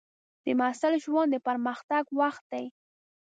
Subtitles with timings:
[0.43, 2.65] د محصل ژوند د پرمختګ وخت دی.